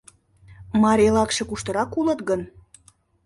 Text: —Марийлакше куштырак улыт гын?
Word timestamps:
—Марийлакше 0.83 1.43
куштырак 1.47 1.91
улыт 1.99 2.19
гын? 2.29 2.41